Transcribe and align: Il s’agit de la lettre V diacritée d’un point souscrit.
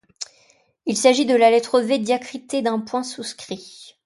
Il 0.87 0.97
s’agit 0.97 1.27
de 1.27 1.35
la 1.35 1.51
lettre 1.51 1.79
V 1.79 1.99
diacritée 1.99 2.63
d’un 2.63 2.79
point 2.79 3.03
souscrit. 3.03 3.99